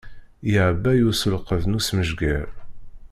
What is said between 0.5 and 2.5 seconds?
Iɛebba i uselqeb d usmejger.